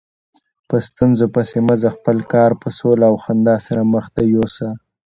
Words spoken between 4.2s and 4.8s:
یوسه.